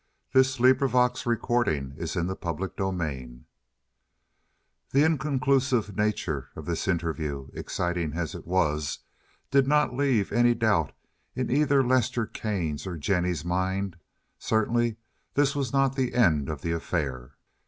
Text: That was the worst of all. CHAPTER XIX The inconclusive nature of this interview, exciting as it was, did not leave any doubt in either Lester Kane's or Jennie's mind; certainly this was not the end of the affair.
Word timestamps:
That 0.33 0.39
was 0.39 0.57
the 0.57 0.63
worst 0.73 0.81
of 0.81 0.95
all. 0.95 1.09
CHAPTER 1.09 1.77
XIX 2.01 3.45
The 4.93 5.03
inconclusive 5.03 5.95
nature 5.95 6.49
of 6.55 6.65
this 6.65 6.87
interview, 6.87 7.49
exciting 7.53 8.13
as 8.13 8.33
it 8.33 8.47
was, 8.47 9.01
did 9.51 9.67
not 9.67 9.93
leave 9.95 10.31
any 10.33 10.55
doubt 10.55 10.91
in 11.35 11.51
either 11.51 11.83
Lester 11.85 12.25
Kane's 12.25 12.87
or 12.87 12.97
Jennie's 12.97 13.45
mind; 13.45 13.95
certainly 14.39 14.95
this 15.35 15.55
was 15.55 15.71
not 15.71 15.95
the 15.95 16.15
end 16.15 16.49
of 16.49 16.61
the 16.63 16.71
affair. 16.71 17.35